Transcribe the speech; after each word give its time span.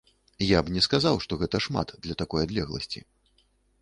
Я 0.57 0.61
б 0.69 0.73
не 0.77 0.81
сказаў, 0.85 1.19
што 1.25 1.37
гэта 1.41 1.57
шмат 1.65 1.93
для 2.07 2.15
такой 2.23 2.47
адлегласці. 2.49 2.99